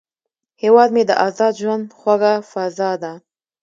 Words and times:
هیواد 0.61 0.89
مې 0.95 1.03
د 1.09 1.11
ازاد 1.27 1.53
ژوند 1.61 1.85
خوږه 1.99 2.33
فضا 2.51 2.91
ده 3.03 3.13